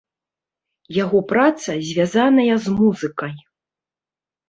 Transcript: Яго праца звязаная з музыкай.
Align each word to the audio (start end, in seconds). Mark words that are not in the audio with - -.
Яго 1.03 1.17
праца 1.33 1.77
звязаная 1.91 2.55
з 2.67 2.77
музыкай. 2.83 3.33